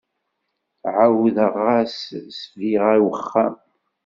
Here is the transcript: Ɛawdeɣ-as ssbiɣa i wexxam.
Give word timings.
Ɛawdeɣ-as 0.97 1.95
ssbiɣa 2.37 2.91
i 2.97 2.99
wexxam. 3.07 3.55